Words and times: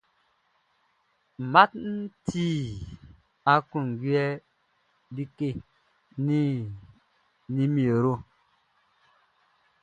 Math 1.51 1.75
ti 2.27 2.45
aklunjuɛ 3.53 4.25
like 5.15 5.47
nin 6.25 6.51
nimero 7.55 8.13
mun. 8.19 8.23